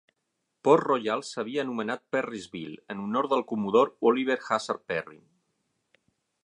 Port 0.67 0.85
Royal 0.87 1.21
s'havia 1.27 1.65
anomenat 1.65 2.03
Perrysville, 2.15 2.81
en 2.95 3.05
honor 3.05 3.29
del 3.35 3.47
comodor 3.53 3.93
Oliver 4.13 4.41
Hazard 4.49 4.85
Perry. 4.93 5.21